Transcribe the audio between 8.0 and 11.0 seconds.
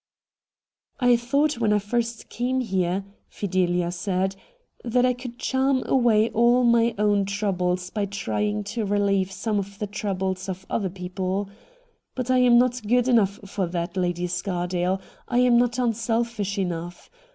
trying to relieve some of the troubles of other